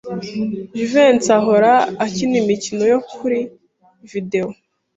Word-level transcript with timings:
Jivency 0.75 1.29
ahora 1.37 1.73
akina 2.05 2.35
imikino 2.43 2.83
yo 2.93 2.99
kuri 3.13 3.39
videwo. 4.11 4.51